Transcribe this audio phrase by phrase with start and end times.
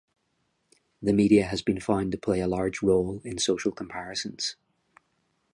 [0.99, 4.55] The media has been found to play a large role in social comparisons.